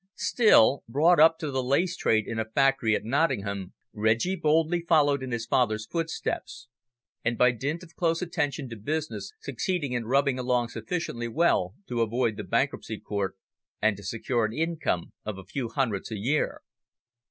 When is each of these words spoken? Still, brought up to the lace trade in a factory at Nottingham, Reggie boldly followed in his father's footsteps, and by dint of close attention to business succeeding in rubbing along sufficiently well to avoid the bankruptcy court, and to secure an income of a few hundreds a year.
Still, 0.17 0.83
brought 0.89 1.19
up 1.19 1.37
to 1.37 1.51
the 1.51 1.61
lace 1.61 1.95
trade 1.95 2.25
in 2.25 2.39
a 2.39 2.45
factory 2.49 2.95
at 2.95 3.03
Nottingham, 3.05 3.73
Reggie 3.93 4.35
boldly 4.35 4.81
followed 4.81 5.21
in 5.21 5.29
his 5.31 5.45
father's 5.45 5.85
footsteps, 5.85 6.67
and 7.23 7.37
by 7.37 7.51
dint 7.51 7.83
of 7.83 7.95
close 7.95 8.19
attention 8.19 8.67
to 8.69 8.75
business 8.77 9.31
succeeding 9.39 9.91
in 9.91 10.05
rubbing 10.07 10.39
along 10.39 10.69
sufficiently 10.69 11.27
well 11.27 11.75
to 11.85 12.01
avoid 12.01 12.35
the 12.35 12.43
bankruptcy 12.43 12.97
court, 12.99 13.35
and 13.79 13.95
to 13.95 14.01
secure 14.03 14.43
an 14.43 14.53
income 14.53 15.11
of 15.23 15.37
a 15.37 15.43
few 15.45 15.69
hundreds 15.69 16.11
a 16.11 16.17
year. 16.17 16.61